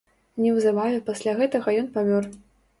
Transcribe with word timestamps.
Неўзабаве 0.45 1.03
пасля 1.11 1.37
гэтага 1.43 1.79
ён 1.85 1.95
памёр. 1.99 2.23